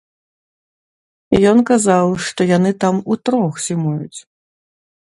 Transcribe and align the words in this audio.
Ён 1.51 1.57
казаў, 1.71 2.05
што 2.29 2.41
яны 2.57 2.71
там 2.87 2.95
утрох 3.17 3.53
зімуюць. 3.69 4.19